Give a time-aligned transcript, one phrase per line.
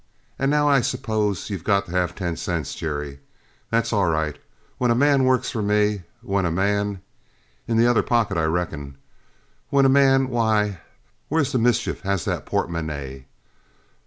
[0.39, 3.19] And now I suppose you've got to have ten cents, Jerry.
[3.69, 4.35] That's all right
[4.79, 7.03] when a man works for me when a man
[7.67, 8.97] in the other pocket, I reckon
[9.69, 10.79] when a man why,
[11.29, 13.25] where the mischief as that portmonnaie!